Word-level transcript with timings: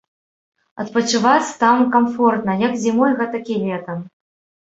Адпачываць 0.83 1.53
там 1.63 1.83
камфортна, 1.95 2.55
як 2.67 2.73
зімой, 2.85 3.11
гэтак 3.19 3.43
і 3.57 3.61
летам. 3.67 3.99